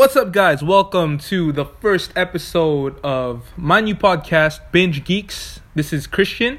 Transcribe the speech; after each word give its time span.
What's 0.00 0.16
up, 0.16 0.32
guys? 0.32 0.62
Welcome 0.62 1.18
to 1.28 1.52
the 1.52 1.66
first 1.66 2.14
episode 2.16 2.98
of 3.04 3.52
my 3.54 3.82
new 3.82 3.94
podcast, 3.94 4.60
Binge 4.72 5.04
Geeks. 5.04 5.60
This 5.74 5.92
is 5.92 6.06
Christian, 6.06 6.58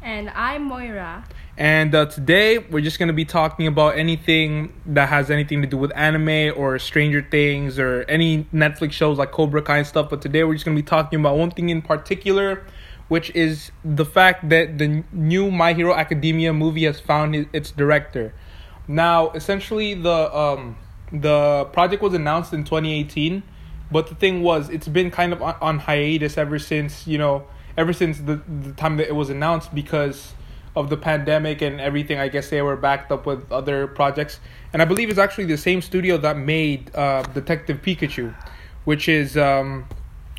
And 0.00 0.30
I'm 0.30 0.62
Moira. 0.64 1.26
and 1.58 1.94
uh, 1.94 2.06
today 2.06 2.56
we're 2.56 2.80
just 2.80 2.98
gonna 2.98 3.12
be 3.12 3.26
talking 3.26 3.66
about 3.66 3.98
anything 3.98 4.72
that 4.86 5.10
has 5.10 5.30
anything 5.30 5.60
to 5.60 5.68
do 5.68 5.76
with 5.76 5.92
anime 5.94 6.58
or 6.58 6.78
Stranger 6.78 7.20
Things 7.30 7.78
or 7.78 8.06
any 8.08 8.44
Netflix 8.54 8.92
shows 8.92 9.18
like 9.18 9.32
Cobra 9.32 9.60
Kai 9.60 9.76
and 9.76 9.86
stuff. 9.86 10.08
But 10.08 10.22
today 10.22 10.42
we're 10.42 10.54
just 10.54 10.64
gonna 10.64 10.74
be 10.74 10.82
talking 10.82 11.20
about 11.20 11.36
one 11.36 11.50
thing 11.50 11.68
in 11.68 11.82
particular, 11.82 12.64
which 13.08 13.30
is 13.34 13.70
the 13.84 14.06
fact 14.06 14.48
that 14.48 14.78
the 14.78 15.04
new 15.12 15.50
My 15.50 15.74
Hero 15.74 15.92
Academia 15.94 16.54
movie 16.54 16.84
has 16.84 16.98
found 16.98 17.34
its 17.52 17.70
director. 17.70 18.32
Now, 18.88 19.28
essentially, 19.32 19.92
the 19.92 20.34
um, 20.34 20.76
the 21.12 21.68
project 21.72 22.02
was 22.02 22.14
announced 22.14 22.52
in 22.52 22.64
2018, 22.64 23.42
but 23.90 24.06
the 24.08 24.14
thing 24.14 24.42
was, 24.42 24.70
it's 24.70 24.88
been 24.88 25.10
kind 25.10 25.32
of 25.32 25.42
on, 25.42 25.78
hiatus 25.80 26.38
ever 26.38 26.58
since 26.58 27.06
you 27.06 27.18
know, 27.18 27.46
ever 27.76 27.92
since 27.92 28.18
the 28.18 28.36
the 28.36 28.72
time 28.72 28.96
that 28.96 29.08
it 29.08 29.14
was 29.14 29.30
announced 29.30 29.74
because 29.74 30.34
of 30.74 30.88
the 30.88 30.96
pandemic 30.96 31.60
and 31.60 31.80
everything. 31.80 32.18
I 32.18 32.28
guess 32.28 32.48
they 32.48 32.62
were 32.62 32.76
backed 32.76 33.12
up 33.12 33.26
with 33.26 33.50
other 33.52 33.86
projects, 33.86 34.40
and 34.72 34.80
I 34.80 34.86
believe 34.86 35.10
it's 35.10 35.18
actually 35.18 35.44
the 35.44 35.58
same 35.58 35.82
studio 35.82 36.16
that 36.18 36.38
made 36.38 36.94
uh, 36.94 37.22
Detective 37.34 37.82
Pikachu, 37.82 38.34
which 38.84 39.08
is 39.08 39.36
um, 39.36 39.86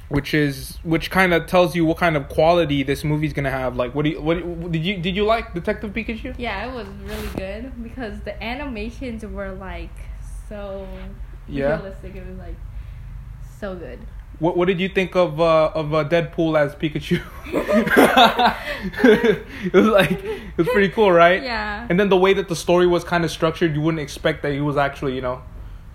which 0.09 0.33
is 0.33 0.79
which 0.83 1.11
kind 1.11 1.33
of 1.33 1.45
tells 1.47 1.75
you 1.75 1.85
what 1.85 1.97
kind 1.97 2.15
of 2.15 2.29
quality 2.29 2.83
this 2.83 3.03
movie's 3.03 3.33
gonna 3.33 3.51
have. 3.51 3.75
Like, 3.75 3.93
what 3.93 4.05
do 4.05 4.11
you 4.11 4.21
what 4.21 4.71
did 4.71 4.83
you 4.83 4.97
did 4.97 5.15
you 5.15 5.25
like 5.25 5.53
Detective 5.53 5.91
Pikachu? 5.91 6.33
Yeah, 6.37 6.67
it 6.67 6.73
was 6.73 6.87
really 7.03 7.29
good 7.35 7.83
because 7.83 8.19
the 8.21 8.41
animations 8.43 9.23
were 9.23 9.53
like 9.53 9.91
so 10.53 10.87
Yeah. 11.47 11.75
realistic. 11.77 12.15
It 12.15 12.25
was 12.27 12.37
like 12.37 12.55
so 13.59 13.75
good. 13.75 13.99
What 14.39 14.57
What 14.57 14.67
did 14.67 14.79
you 14.79 14.89
think 14.89 15.15
of 15.15 15.39
uh, 15.39 15.71
of 15.81 15.93
uh, 15.93 16.03
Deadpool 16.13 16.57
as 16.63 16.75
Pikachu? 16.75 17.21
it 19.03 19.73
was 19.73 19.87
like 19.87 20.11
it 20.11 20.57
was 20.57 20.67
pretty 20.69 20.89
cool, 20.89 21.11
right? 21.11 21.41
Yeah. 21.43 21.87
And 21.89 21.99
then 21.99 22.09
the 22.09 22.17
way 22.17 22.33
that 22.33 22.47
the 22.49 22.55
story 22.55 22.87
was 22.87 23.03
kind 23.03 23.23
of 23.25 23.31
structured, 23.31 23.75
you 23.75 23.81
wouldn't 23.81 24.01
expect 24.01 24.41
that 24.43 24.53
he 24.53 24.61
was 24.61 24.77
actually, 24.77 25.15
you 25.15 25.21
know, 25.21 25.41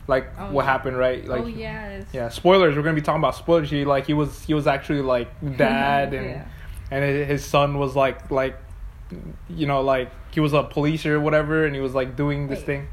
like 0.06 0.28
Oh, 0.38 0.52
what 0.52 0.64
yeah. 0.64 0.72
happened, 0.72 0.96
right? 0.96 1.24
Like, 1.26 1.42
oh 1.42 1.46
yeah. 1.46 2.02
yeah. 2.12 2.28
Spoilers. 2.28 2.76
We're 2.76 2.82
gonna 2.82 2.94
be 2.94 3.02
talking 3.02 3.20
about 3.20 3.34
spoilers. 3.34 3.70
He 3.70 3.84
like 3.84 4.06
he 4.06 4.14
was 4.14 4.44
he 4.44 4.54
was 4.54 4.66
actually 4.66 5.02
like 5.02 5.28
dad 5.56 6.14
and 6.14 6.26
Yeah. 6.26 6.44
and 6.90 7.04
his 7.28 7.44
son 7.44 7.78
was 7.78 7.94
like 7.96 8.30
like 8.30 8.56
you 9.48 9.66
know 9.66 9.80
like 9.82 10.10
he 10.32 10.40
was 10.40 10.52
a 10.52 10.62
police 10.62 11.06
or 11.06 11.18
whatever 11.18 11.64
and 11.64 11.74
he 11.74 11.80
was 11.80 11.94
like 11.94 12.14
doing 12.16 12.48
this 12.48 12.58
Wait. 12.60 12.66
thing. 12.66 12.88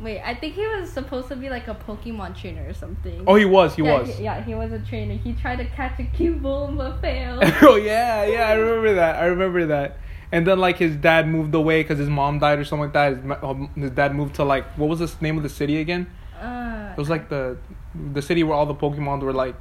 Wait, 0.00 0.20
I 0.22 0.34
think 0.34 0.54
he 0.54 0.66
was 0.66 0.90
supposed 0.90 1.28
to 1.28 1.36
be 1.36 1.50
like 1.50 1.68
a 1.68 1.74
Pokemon 1.74 2.40
trainer 2.40 2.66
or 2.66 2.72
something. 2.72 3.22
Oh, 3.26 3.34
he 3.34 3.44
was. 3.44 3.74
He 3.74 3.82
yeah, 3.82 3.98
was. 4.00 4.20
yeah, 4.20 4.42
he 4.42 4.54
was 4.54 4.72
a 4.72 4.78
trainer. 4.78 5.14
He 5.14 5.34
tried 5.34 5.56
to 5.56 5.66
catch 5.66 5.98
a 6.00 6.04
Cubone 6.04 6.76
but 6.76 7.00
failed. 7.02 7.42
oh 7.62 7.76
yeah, 7.76 8.24
yeah, 8.24 8.48
I 8.48 8.54
remember 8.54 8.94
that. 8.94 9.16
I 9.16 9.26
remember 9.26 9.66
that. 9.66 9.98
And 10.32 10.46
then 10.46 10.58
like 10.58 10.78
his 10.78 10.96
dad 10.96 11.28
moved 11.28 11.54
away 11.54 11.82
because 11.82 11.98
his 11.98 12.08
mom 12.08 12.38
died 12.38 12.58
or 12.58 12.64
something 12.64 12.84
like 12.84 12.92
that. 12.94 13.16
His, 13.16 13.36
um, 13.42 13.70
his 13.76 13.90
dad 13.90 14.14
moved 14.14 14.36
to 14.36 14.44
like 14.44 14.64
what 14.78 14.88
was 14.88 15.00
the 15.00 15.12
name 15.20 15.36
of 15.36 15.42
the 15.42 15.48
city 15.48 15.78
again? 15.80 16.06
uh, 16.40 16.90
It 16.92 16.98
was 16.98 17.10
like 17.10 17.28
the 17.28 17.58
the 18.12 18.22
city 18.22 18.42
where 18.42 18.56
all 18.56 18.66
the 18.66 18.74
Pokemon 18.74 19.20
were 19.22 19.32
like. 19.32 19.54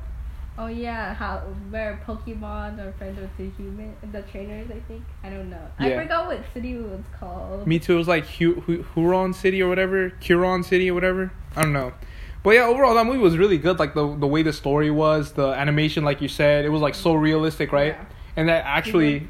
Oh 0.62 0.68
yeah, 0.68 1.14
how 1.14 1.38
where 1.70 2.02
Pokemon 2.06 2.86
are 2.86 2.92
friends 2.98 3.18
with 3.18 3.30
the 3.38 3.50
human, 3.56 3.96
the 4.12 4.22
trainers. 4.24 4.70
I 4.70 4.82
think 4.90 5.04
I 5.24 5.30
don't 5.30 5.50
know. 5.50 5.66
I 5.80 5.96
forgot 5.96 6.28
what 6.28 6.42
city 6.54 6.74
it 6.74 6.82
was 6.82 7.00
called. 7.18 7.66
Me 7.66 7.80
too. 7.80 7.96
It 7.96 7.98
was 7.98 8.10
like 8.10 8.26
Hu- 8.26 8.60
Hu- 8.60 8.84
Huron 8.94 9.34
City 9.34 9.62
or 9.62 9.70
whatever, 9.70 10.12
Huron 10.20 10.64
City 10.64 10.92
or 10.92 10.96
whatever. 10.96 11.32
I 11.56 11.62
don't 11.62 11.72
know. 11.72 11.94
But 12.44 12.52
yeah, 12.52 12.66
overall 12.66 12.94
that 12.96 13.06
movie 13.06 13.20
was 13.20 13.38
really 13.38 13.58
good. 13.58 13.80
Like 13.80 13.94
the 13.94 14.14
the 14.18 14.28
way 14.28 14.44
the 14.44 14.52
story 14.52 14.92
was, 14.92 15.32
the 15.32 15.48
animation, 15.48 16.04
like 16.04 16.20
you 16.22 16.28
said, 16.28 16.66
it 16.66 16.70
was 16.70 16.82
like 16.82 16.96
so 16.96 17.14
realistic, 17.14 17.72
right? 17.72 17.94
Yeah. 17.94 18.06
And 18.36 18.50
that 18.50 18.66
actually, 18.66 19.28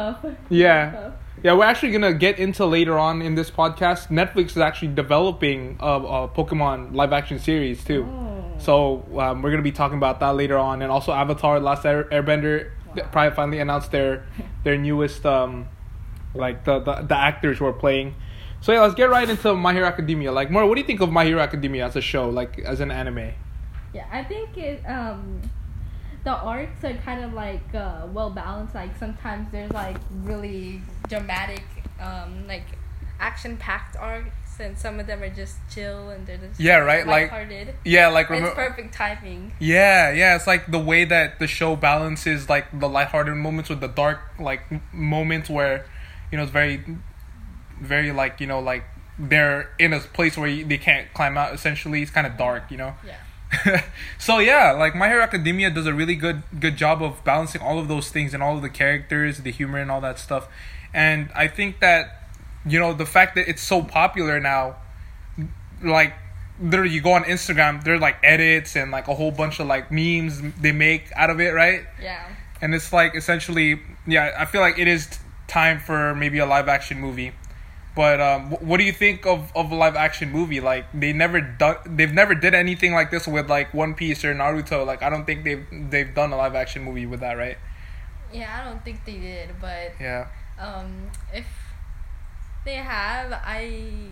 Yeah. 0.48 1.12
Yeah, 1.42 1.54
we're 1.54 1.64
actually 1.64 1.90
gonna 1.90 2.12
get 2.12 2.38
into 2.38 2.66
later 2.66 2.98
on 2.98 3.20
in 3.20 3.34
this 3.34 3.50
podcast. 3.50 4.08
Netflix 4.08 4.50
is 4.50 4.58
actually 4.58 4.94
developing 4.94 5.76
a, 5.80 5.94
a 5.94 6.28
Pokemon 6.28 6.94
live 6.94 7.12
action 7.12 7.40
series 7.40 7.82
too. 7.82 8.06
Oh. 8.08 8.41
So 8.62 9.04
um, 9.18 9.42
we're 9.42 9.50
gonna 9.50 9.62
be 9.62 9.72
talking 9.72 9.98
about 9.98 10.20
that 10.20 10.36
later 10.36 10.58
on, 10.58 10.82
and 10.82 10.90
also 10.90 11.12
Avatar: 11.12 11.60
Last 11.60 11.84
Air- 11.84 12.04
Airbender 12.04 12.70
Wow. 12.94 13.04
probably 13.10 13.34
finally 13.34 13.58
announced 13.58 13.90
their 13.90 14.24
their 14.64 14.76
newest 14.76 15.24
um 15.24 15.68
like 16.34 16.64
the, 16.64 16.78
the 16.80 17.02
the 17.02 17.16
actors 17.16 17.58
who 17.58 17.66
are 17.66 17.72
playing. 17.72 18.14
So 18.60 18.72
yeah, 18.72 18.82
let's 18.82 18.94
get 18.94 19.10
right 19.10 19.28
into 19.28 19.54
My 19.54 19.72
Hero 19.72 19.86
Academia. 19.86 20.30
Like, 20.30 20.48
more, 20.50 20.64
what 20.66 20.76
do 20.76 20.80
you 20.80 20.86
think 20.86 21.00
of 21.00 21.10
My 21.10 21.24
Hero 21.24 21.40
Academia 21.40 21.84
as 21.84 21.96
a 21.96 22.00
show, 22.00 22.28
like 22.28 22.60
as 22.60 22.78
an 22.78 22.92
anime? 22.92 23.32
Yeah, 23.92 24.06
I 24.12 24.22
think 24.22 24.56
it. 24.56 24.84
Um, 24.86 25.42
the 26.24 26.30
arcs 26.30 26.84
are 26.84 26.94
kind 26.94 27.24
of 27.24 27.32
like 27.32 27.74
uh, 27.74 28.06
well 28.12 28.30
balanced. 28.30 28.74
Like 28.74 28.96
sometimes 28.96 29.50
there's 29.50 29.72
like 29.72 29.96
really 30.22 30.80
dramatic, 31.08 31.64
um, 32.00 32.46
like 32.46 32.66
action 33.18 33.56
packed 33.56 33.96
arcs, 33.96 34.41
and 34.62 34.78
some 34.78 34.98
of 35.00 35.06
them 35.06 35.22
are 35.22 35.28
just 35.28 35.56
chill 35.70 36.08
and 36.10 36.26
they're 36.26 36.38
just 36.38 36.58
Yeah, 36.58 36.76
right, 36.76 37.06
like- 37.06 37.30
lighthearted. 37.30 37.74
Yeah, 37.84 38.08
like 38.08 38.30
it's 38.30 38.54
perfect 38.54 38.94
timing. 38.94 39.52
Yeah, 39.58 40.10
yeah, 40.12 40.36
it's 40.36 40.46
like 40.46 40.70
the 40.70 40.78
way 40.78 41.04
that 41.04 41.38
the 41.38 41.46
show 41.46 41.76
balances 41.76 42.48
like 42.48 42.66
the 42.78 42.88
lighthearted 42.88 43.34
moments 43.36 43.68
with 43.68 43.80
the 43.80 43.88
dark 43.88 44.20
like 44.38 44.62
moments 44.92 45.50
where, 45.50 45.84
you 46.30 46.36
know, 46.38 46.44
it's 46.44 46.52
very, 46.52 46.84
very 47.80 48.12
like 48.12 48.40
you 48.40 48.46
know 48.46 48.60
like 48.60 48.84
they're 49.18 49.70
in 49.78 49.92
a 49.92 50.00
place 50.00 50.36
where 50.36 50.48
you, 50.48 50.64
they 50.64 50.78
can't 50.78 51.12
climb 51.14 51.36
out. 51.36 51.52
Essentially, 51.54 52.00
it's 52.02 52.10
kind 52.10 52.26
of 52.26 52.36
dark, 52.36 52.70
you 52.70 52.76
know. 52.78 52.94
Yeah. 53.06 53.82
so 54.18 54.38
yeah, 54.38 54.72
like 54.72 54.94
My 54.94 55.08
Hero 55.08 55.22
Academia 55.22 55.70
does 55.70 55.86
a 55.86 55.92
really 55.92 56.14
good 56.14 56.42
good 56.58 56.76
job 56.76 57.02
of 57.02 57.22
balancing 57.22 57.60
all 57.60 57.78
of 57.78 57.88
those 57.88 58.08
things 58.08 58.32
and 58.32 58.42
all 58.42 58.56
of 58.56 58.62
the 58.62 58.70
characters, 58.70 59.38
the 59.38 59.50
humor, 59.50 59.78
and 59.78 59.90
all 59.90 60.00
that 60.00 60.18
stuff. 60.18 60.48
And 60.94 61.30
I 61.34 61.48
think 61.48 61.80
that 61.80 62.21
you 62.66 62.78
know 62.78 62.92
the 62.92 63.06
fact 63.06 63.34
that 63.36 63.48
it's 63.48 63.62
so 63.62 63.82
popular 63.82 64.40
now, 64.40 64.76
like 65.82 66.14
there 66.60 66.84
you 66.84 67.00
go 67.00 67.12
on 67.12 67.24
Instagram, 67.24 67.82
there 67.82 67.94
are 67.94 67.98
like 67.98 68.16
edits 68.22 68.76
and 68.76 68.90
like 68.90 69.08
a 69.08 69.14
whole 69.14 69.30
bunch 69.32 69.58
of 69.58 69.66
like 69.66 69.90
memes 69.90 70.40
they 70.60 70.72
make 70.72 71.10
out 71.16 71.30
of 71.30 71.40
it, 71.40 71.50
right? 71.54 71.82
Yeah. 72.00 72.28
And 72.60 72.74
it's 72.74 72.92
like 72.92 73.16
essentially, 73.16 73.80
yeah, 74.06 74.36
I 74.38 74.44
feel 74.44 74.60
like 74.60 74.78
it 74.78 74.86
is 74.86 75.08
time 75.48 75.80
for 75.80 76.14
maybe 76.14 76.38
a 76.38 76.46
live 76.46 76.68
action 76.68 77.00
movie. 77.00 77.32
But 77.94 78.20
um, 78.20 78.52
what 78.52 78.78
do 78.78 78.84
you 78.84 78.92
think 78.92 79.26
of, 79.26 79.52
of 79.54 79.70
a 79.70 79.74
live 79.74 79.96
action 79.96 80.30
movie? 80.30 80.60
Like 80.60 80.86
they 80.94 81.12
never 81.12 81.40
done, 81.40 81.76
they've 81.84 82.12
never 82.12 82.34
did 82.34 82.54
anything 82.54 82.92
like 82.94 83.10
this 83.10 83.26
with 83.26 83.50
like 83.50 83.74
One 83.74 83.94
Piece 83.94 84.24
or 84.24 84.34
Naruto. 84.34 84.86
Like 84.86 85.02
I 85.02 85.10
don't 85.10 85.26
think 85.26 85.44
they've 85.44 85.66
they've 85.90 86.14
done 86.14 86.32
a 86.32 86.36
live 86.36 86.54
action 86.54 86.84
movie 86.84 87.04
with 87.06 87.20
that, 87.20 87.36
right? 87.36 87.58
Yeah, 88.32 88.60
I 88.62 88.64
don't 88.70 88.82
think 88.82 89.04
they 89.04 89.18
did, 89.18 89.50
but 89.60 89.92
Yeah. 90.00 90.28
um, 90.58 91.10
if 91.34 91.44
they 92.64 92.76
have, 92.76 93.32
I 93.32 94.08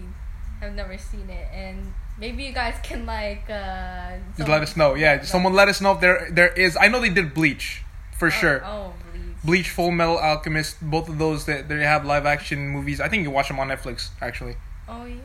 have 0.60 0.74
never 0.74 0.98
seen 0.98 1.28
it, 1.30 1.48
and 1.52 1.92
maybe 2.18 2.44
you 2.44 2.52
guys 2.52 2.74
can 2.82 3.06
like 3.06 3.48
uh. 3.48 4.16
Just 4.36 4.48
let 4.48 4.62
us 4.62 4.76
know. 4.76 4.94
Yeah, 4.94 5.22
someone 5.22 5.52
let 5.54 5.68
us 5.68 5.80
know 5.80 5.92
if 5.92 6.00
there 6.00 6.28
there 6.30 6.48
is. 6.48 6.76
I 6.76 6.88
know 6.88 7.00
they 7.00 7.10
did 7.10 7.34
Bleach 7.34 7.82
for 8.18 8.28
Oh, 8.28 8.30
sure. 8.30 8.64
Oh, 8.64 8.92
please. 9.12 9.20
Bleach, 9.44 9.70
Full 9.70 9.90
Metal 9.90 10.18
Alchemist, 10.18 10.76
both 10.82 11.08
of 11.08 11.18
those 11.18 11.46
that 11.46 11.68
they 11.68 11.82
have 11.82 12.04
live 12.04 12.26
action 12.26 12.68
movies. 12.68 13.00
I 13.00 13.08
think 13.08 13.22
you 13.22 13.30
watch 13.30 13.48
them 13.48 13.58
on 13.58 13.68
Netflix 13.68 14.10
actually. 14.20 14.56
Oh 14.88 15.04
yeah. 15.06 15.16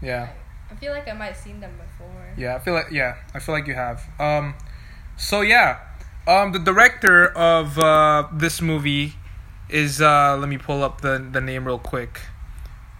Yeah. 0.00 0.28
I 0.70 0.74
feel 0.74 0.92
like 0.92 1.08
I 1.08 1.12
might 1.12 1.32
have 1.32 1.36
seen 1.36 1.60
them 1.60 1.72
before. 1.76 2.34
Yeah, 2.36 2.54
I 2.56 2.58
feel 2.60 2.74
like 2.74 2.90
yeah, 2.90 3.16
I 3.34 3.38
feel 3.40 3.54
like 3.54 3.66
you 3.66 3.74
have. 3.74 4.02
Um, 4.20 4.54
so 5.16 5.40
yeah, 5.40 5.78
um, 6.26 6.52
the 6.52 6.58
director 6.58 7.26
of 7.28 7.78
uh, 7.78 8.28
this 8.32 8.60
movie 8.60 9.14
is 9.68 10.00
uh, 10.00 10.36
let 10.38 10.48
me 10.48 10.56
pull 10.58 10.82
up 10.84 11.00
the 11.00 11.18
the 11.32 11.40
name 11.40 11.66
real 11.66 11.78
quick. 11.78 12.20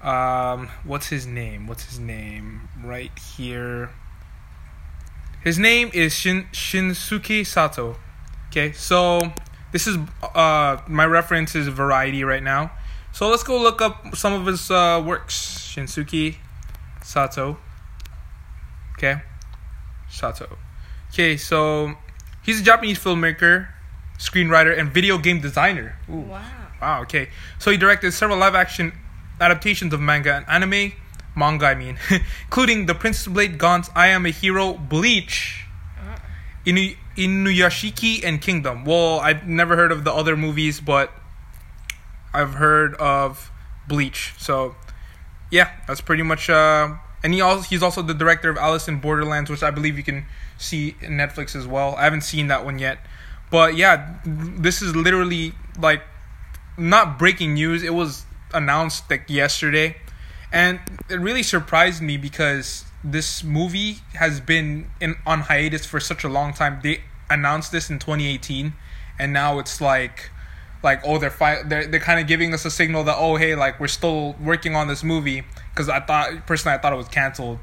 Um, 0.02 0.68
what's 0.84 1.08
his 1.08 1.26
name? 1.26 1.66
What's 1.66 1.84
his 1.84 1.98
name? 1.98 2.68
Right 2.82 3.16
here. 3.36 3.90
His 5.42 5.58
name 5.58 5.90
is 5.92 6.14
Shin 6.14 6.46
Shinsuke 6.52 7.46
Sato. 7.46 7.96
Okay, 8.48 8.72
so 8.72 9.20
this 9.72 9.86
is 9.86 9.98
uh 10.22 10.78
my 10.86 11.04
reference 11.04 11.54
is 11.54 11.68
Variety 11.68 12.24
right 12.24 12.42
now. 12.42 12.72
So 13.12 13.28
let's 13.28 13.42
go 13.42 13.58
look 13.58 13.80
up 13.80 14.14
some 14.14 14.32
of 14.32 14.46
his 14.46 14.70
uh, 14.70 15.02
works. 15.04 15.58
Shinsuke 15.58 16.36
Sato. 17.02 17.58
Okay. 18.96 19.22
Sato. 20.10 20.58
Okay, 21.12 21.36
so 21.36 21.94
he's 22.44 22.60
a 22.60 22.64
Japanese 22.64 22.98
filmmaker, 22.98 23.68
screenwriter, 24.18 24.78
and 24.78 24.92
video 24.92 25.18
game 25.18 25.40
designer. 25.40 25.96
Ooh. 26.10 26.20
Wow. 26.20 26.42
Wow, 26.80 27.02
okay. 27.02 27.28
So 27.58 27.70
he 27.70 27.76
directed 27.76 28.12
several 28.12 28.38
live 28.38 28.54
action 28.54 28.92
adaptations 29.40 29.92
of 29.92 30.00
manga 30.00 30.34
and 30.34 30.46
anime, 30.48 30.92
manga 31.36 31.66
I 31.66 31.74
mean, 31.74 31.98
including 32.44 32.86
The 32.86 32.94
Princess 32.94 33.26
Blade 33.26 33.58
Gantz 33.58 33.90
I 33.94 34.08
Am 34.08 34.26
a 34.26 34.30
Hero, 34.30 34.74
Bleach, 34.74 35.66
Inu- 36.66 36.96
Inuyashiki, 37.16 38.24
and 38.24 38.40
Kingdom. 38.40 38.84
Well, 38.84 39.20
I've 39.20 39.46
never 39.46 39.76
heard 39.76 39.92
of 39.92 40.04
the 40.04 40.12
other 40.12 40.36
movies, 40.36 40.80
but 40.80 41.12
I've 42.34 42.54
heard 42.54 42.94
of 42.96 43.50
Bleach. 43.86 44.34
So, 44.38 44.76
yeah, 45.50 45.70
that's 45.86 46.00
pretty 46.00 46.22
much 46.22 46.50
uh, 46.50 46.94
and 47.22 47.34
he 47.34 47.40
also 47.40 47.62
he's 47.62 47.82
also 47.82 48.02
the 48.02 48.14
director 48.14 48.50
of 48.50 48.56
Alice 48.56 48.88
in 48.88 49.00
Borderlands, 49.00 49.50
which 49.50 49.62
I 49.62 49.70
believe 49.70 49.96
you 49.96 50.04
can 50.04 50.26
see 50.56 50.94
in 51.00 51.12
Netflix 51.12 51.56
as 51.56 51.66
well. 51.66 51.94
I 51.96 52.04
haven't 52.04 52.22
seen 52.22 52.48
that 52.48 52.64
one 52.64 52.78
yet, 52.78 52.98
but 53.50 53.76
yeah, 53.76 54.16
this 54.24 54.82
is 54.82 54.94
literally 54.94 55.52
like 55.78 56.02
not 56.76 57.18
breaking 57.18 57.54
news. 57.54 57.82
It 57.82 57.94
was 57.94 58.24
announced 58.52 59.10
like 59.10 59.28
yesterday, 59.28 59.96
and 60.52 60.80
it 61.08 61.20
really 61.20 61.42
surprised 61.42 62.02
me 62.02 62.16
because 62.16 62.84
this 63.04 63.44
movie 63.44 63.98
has 64.14 64.40
been 64.40 64.90
in 65.00 65.16
on 65.26 65.40
hiatus 65.40 65.86
for 65.86 66.00
such 66.00 66.24
a 66.24 66.28
long 66.28 66.52
time. 66.52 66.80
They 66.82 67.02
announced 67.30 67.72
this 67.72 67.90
in 67.90 67.98
2018, 67.98 68.72
and 69.18 69.32
now 69.32 69.58
it's 69.58 69.80
like 69.80 70.30
like 70.82 71.00
oh 71.04 71.18
they're 71.18 71.30
fi- 71.30 71.62
they're 71.62 71.86
they're 71.86 72.00
kind 72.00 72.20
of 72.20 72.26
giving 72.26 72.54
us 72.54 72.64
a 72.64 72.70
signal 72.70 73.04
that 73.04 73.16
oh 73.18 73.36
hey 73.36 73.54
like 73.54 73.80
we're 73.80 73.88
still 73.88 74.34
working 74.40 74.76
on 74.76 74.86
this 74.86 75.02
movie 75.02 75.42
because 75.70 75.88
I 75.88 76.00
thought 76.00 76.46
personally 76.46 76.76
I 76.76 76.80
thought 76.80 76.92
it 76.92 76.96
was 76.96 77.08
canceled. 77.08 77.58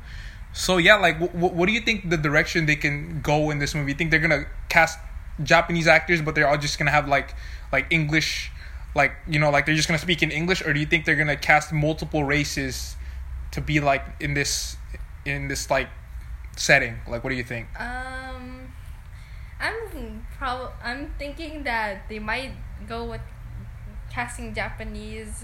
So 0.53 0.77
yeah, 0.77 0.95
like 0.95 1.19
w- 1.19 1.53
what 1.53 1.65
do 1.67 1.73
you 1.73 1.81
think 1.81 2.09
the 2.09 2.17
direction 2.17 2.65
they 2.65 2.75
can 2.75 3.21
go 3.21 3.51
in 3.51 3.59
this 3.59 3.75
movie? 3.75 3.91
You 3.91 3.97
think 3.97 4.11
they're 4.11 4.19
gonna 4.19 4.45
cast 4.69 4.99
Japanese 5.43 5.87
actors, 5.87 6.21
but 6.21 6.35
they're 6.35 6.47
all 6.47 6.57
just 6.57 6.77
gonna 6.77 6.91
have 6.91 7.07
like 7.07 7.35
like 7.71 7.87
English, 7.89 8.51
like 8.95 9.11
you 9.27 9.39
know 9.39 9.51
like 9.51 9.65
they're 9.65 9.75
just 9.75 9.87
gonna 9.87 9.99
speak 9.99 10.23
in 10.23 10.31
English, 10.31 10.65
or 10.65 10.73
do 10.73 10.79
you 10.79 10.85
think 10.85 11.05
they're 11.05 11.15
gonna 11.15 11.37
cast 11.37 11.71
multiple 11.71 12.23
races 12.23 12.95
to 13.51 13.61
be 13.61 13.79
like 13.79 14.03
in 14.19 14.33
this 14.33 14.77
in 15.25 15.47
this 15.47 15.69
like 15.69 15.89
setting? 16.55 16.97
Like 17.07 17.23
what 17.23 17.29
do 17.29 17.35
you 17.35 17.43
think? 17.43 17.67
Um, 17.79 18.73
I'm 19.59 20.25
prob- 20.37 20.73
I'm 20.83 21.13
thinking 21.19 21.63
that 21.63 22.07
they 22.09 22.19
might 22.19 22.51
go 22.87 23.05
with 23.05 23.21
casting 24.09 24.53
Japanese 24.53 25.43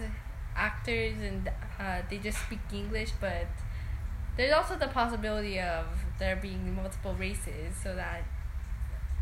actors 0.56 1.16
and 1.22 1.50
uh, 1.80 2.02
they 2.10 2.18
just 2.18 2.40
speak 2.40 2.60
English, 2.74 3.12
but 3.20 3.48
there's 4.38 4.54
also 4.54 4.78
the 4.78 4.88
possibility 4.88 5.60
of 5.60 5.86
there 6.20 6.36
being 6.36 6.74
multiple 6.76 7.14
races 7.16 7.76
so 7.84 7.96
that 7.96 8.24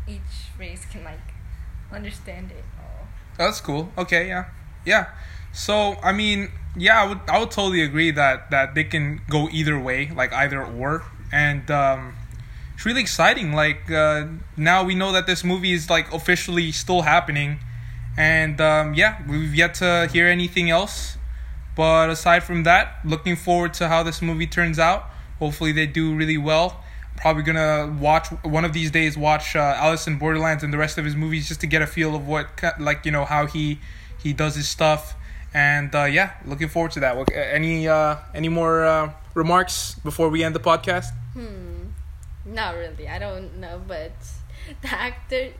each 0.06 0.50
race 0.58 0.84
can 0.84 1.04
like 1.04 1.18
understand 1.92 2.50
it 2.50 2.64
all. 2.78 3.06
That's 3.38 3.60
cool. 3.60 3.92
Okay, 3.96 4.28
yeah, 4.28 4.46
yeah. 4.84 5.06
So 5.52 5.96
I 6.02 6.12
mean, 6.12 6.50
yeah, 6.76 7.02
I 7.02 7.06
would 7.06 7.20
I 7.28 7.38
would 7.38 7.50
totally 7.50 7.82
agree 7.82 8.10
that 8.12 8.50
that 8.50 8.74
they 8.74 8.84
can 8.84 9.22
go 9.28 9.48
either 9.50 9.78
way, 9.78 10.10
like 10.14 10.32
either 10.32 10.64
or, 10.64 11.04
and 11.32 11.70
um, 11.70 12.14
it's 12.74 12.84
really 12.86 13.00
exciting. 13.00 13.52
Like 13.52 13.90
uh, 13.90 14.26
now 14.56 14.84
we 14.84 14.94
know 14.94 15.12
that 15.12 15.26
this 15.26 15.44
movie 15.44 15.72
is 15.72 15.90
like 15.90 16.12
officially 16.12 16.72
still 16.72 17.02
happening, 17.02 17.58
and 18.16 18.60
um, 18.60 18.94
yeah, 18.94 19.22
we've 19.28 19.54
yet 19.54 19.74
to 19.74 20.08
hear 20.12 20.26
anything 20.26 20.70
else. 20.70 21.16
But 21.76 22.10
aside 22.10 22.44
from 22.44 22.64
that, 22.64 22.98
looking 23.04 23.36
forward 23.36 23.74
to 23.74 23.88
how 23.88 24.02
this 24.02 24.20
movie 24.20 24.46
turns 24.46 24.78
out. 24.78 25.04
Hopefully, 25.38 25.72
they 25.72 25.86
do 25.86 26.14
really 26.14 26.36
well. 26.36 26.84
Probably 27.20 27.42
gonna 27.42 27.96
watch 28.00 28.28
one 28.42 28.64
of 28.64 28.72
these 28.72 28.90
days. 28.90 29.16
Watch 29.16 29.54
uh, 29.54 29.74
Alice 29.76 30.06
in 30.06 30.18
Borderlands 30.18 30.62
and 30.64 30.72
the 30.72 30.78
rest 30.78 30.96
of 30.96 31.04
his 31.04 31.14
movies 31.14 31.48
just 31.48 31.60
to 31.60 31.66
get 31.66 31.82
a 31.82 31.86
feel 31.86 32.14
of 32.14 32.26
what, 32.26 32.48
like 32.78 33.04
you 33.04 33.12
know, 33.12 33.24
how 33.24 33.46
he 33.46 33.78
he 34.18 34.32
does 34.32 34.54
his 34.56 34.68
stuff. 34.68 35.14
And 35.52 35.94
uh, 35.94 36.04
yeah, 36.04 36.32
looking 36.46 36.68
forward 36.68 36.92
to 36.92 37.00
that. 37.00 37.30
Any 37.32 37.88
uh, 37.88 38.16
any 38.34 38.48
more 38.48 38.84
uh, 38.84 39.12
remarks 39.34 39.96
before 39.96 40.28
we 40.28 40.42
end 40.44 40.54
the 40.54 40.60
podcast? 40.60 41.10
Hmm. 41.34 41.88
Not 42.46 42.74
really. 42.76 43.06
I 43.08 43.18
don't 43.18 43.58
know, 43.58 43.80
but 43.86 44.12
the 44.82 44.92
actor. 44.92 45.50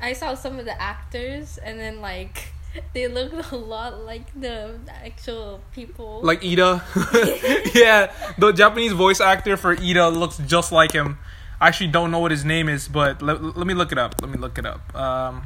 I 0.00 0.12
saw 0.12 0.34
some 0.34 0.58
of 0.58 0.64
the 0.64 0.80
actors, 0.80 1.58
and 1.58 1.78
then 1.78 2.00
like 2.00 2.53
they 2.94 3.06
looked 3.08 3.52
a 3.52 3.56
lot 3.56 4.04
like 4.04 4.38
the 4.38 4.78
actual 4.88 5.60
people. 5.72 6.20
Like 6.22 6.40
Iida, 6.42 6.82
yeah, 7.74 8.12
the 8.38 8.52
Japanese 8.52 8.92
voice 8.92 9.20
actor 9.20 9.56
for 9.56 9.76
Iida 9.76 10.14
looks 10.14 10.38
just 10.38 10.72
like 10.72 10.92
him. 10.92 11.18
I 11.60 11.68
actually 11.68 11.88
don't 11.88 12.10
know 12.10 12.18
what 12.18 12.30
his 12.30 12.44
name 12.44 12.68
is, 12.68 12.88
but 12.88 13.22
let, 13.22 13.42
let 13.56 13.66
me 13.66 13.74
look 13.74 13.92
it 13.92 13.98
up. 13.98 14.16
Let 14.20 14.30
me 14.30 14.38
look 14.38 14.58
it 14.58 14.66
up. 14.66 14.94
Um, 14.94 15.44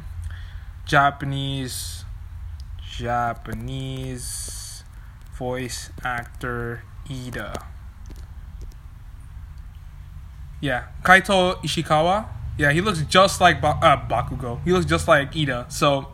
Japanese, 0.85 2.03
Japanese 2.97 4.83
voice 5.37 5.91
actor 6.03 6.83
Iida. 7.07 7.63
Yeah, 10.61 10.87
Kaito 11.03 11.61
Ishikawa. 11.63 12.27
Yeah, 12.57 12.73
he 12.73 12.81
looks 12.81 13.01
just 13.03 13.39
like 13.39 13.61
ba- 13.61 13.79
uh, 13.81 13.95
Bakugo. 14.09 14.61
He 14.65 14.73
looks 14.73 14.85
just 14.85 15.07
like 15.07 15.31
Iida. 15.31 15.71
So, 15.71 16.09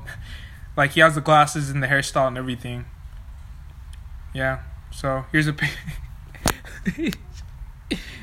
like, 0.76 0.92
he 0.92 1.00
has 1.02 1.16
the 1.16 1.22
glasses 1.22 1.70
and 1.70 1.82
the 1.82 1.88
hairstyle 1.88 2.28
and 2.28 2.38
everything. 2.38 2.86
Yeah. 4.34 4.60
So 4.92 5.26
here's 5.32 5.48
a 5.48 5.56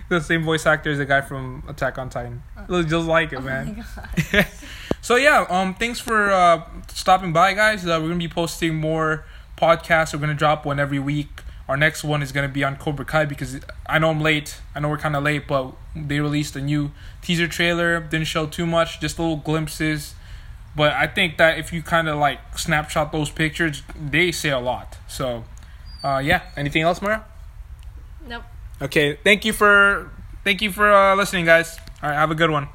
the 0.09 0.21
same 0.21 0.43
voice 0.43 0.67
actor 0.67 0.91
as 0.91 0.99
the 0.99 1.05
guy 1.05 1.21
from 1.21 1.65
Attack 1.69 1.99
on 1.99 2.11
Titan. 2.11 2.43
Looks 2.69 2.91
just 2.91 3.07
like 3.07 3.33
it, 3.33 3.37
oh 3.37 3.43
man. 3.43 3.85
so 5.01 5.17
yeah, 5.17 5.47
um, 5.49 5.75
thanks 5.75 5.99
for 5.99 6.31
uh, 6.31 6.63
stopping 6.89 7.33
by, 7.33 7.55
guys. 7.55 7.85
Uh, 7.85 7.99
we're 8.01 8.09
gonna 8.09 8.17
be 8.17 8.29
posting 8.29 8.75
more 8.75 9.25
podcasts. 9.57 10.13
We're 10.15 10.21
gonna 10.21 10.35
drop 10.35 10.65
one 10.65 10.79
every 10.79 10.99
week. 10.99 11.43
Our 11.69 11.77
next 11.77 12.05
one 12.05 12.23
is 12.23 12.33
gonna 12.33 12.49
be 12.49 12.65
on 12.65 12.77
Cobra 12.77 13.05
Kai 13.05 13.25
because 13.25 13.61
I 13.87 13.99
know 13.99 14.11
I'm 14.11 14.21
late. 14.21 14.61
I 14.75 14.81
know 14.81 14.89
we're 14.89 14.99
kind 14.99 15.17
of 15.17 15.23
late, 15.23 15.47
but 15.47 15.73
they 15.97 16.21
released 16.21 16.57
a 16.57 16.61
new 16.61 16.91
teaser 17.23 17.49
trailer. 17.49 18.01
Didn't 18.01 18.27
show 18.27 18.47
too 18.47 18.67
much, 18.67 19.01
just 19.01 19.19
little 19.19 19.37
glimpses. 19.37 20.15
But 20.75 20.93
I 20.93 21.07
think 21.07 21.37
that 21.37 21.59
if 21.59 21.73
you 21.73 21.83
kind 21.83 22.09
of 22.09 22.19
like 22.19 22.59
snapshot 22.59 23.13
those 23.13 23.31
pictures, 23.31 23.83
they 23.95 24.33
say 24.33 24.51
a 24.51 24.59
lot. 24.59 24.97
So, 25.07 25.45
uh, 26.03 26.21
yeah. 26.25 26.43
Anything 26.57 26.83
else, 26.83 27.03
Mara? 27.03 27.25
Nope. 28.27 28.45
Okay. 28.81 29.19
Thank 29.23 29.45
you 29.45 29.53
for 29.53 30.11
thank 30.45 30.63
you 30.63 30.73
for 30.73 30.91
uh, 30.91 31.15
listening, 31.15 31.45
guys. 31.45 31.79
All 32.03 32.09
right. 32.09 32.17
Have 32.17 32.31
a 32.31 32.35
good 32.35 32.51
one. 32.51 32.69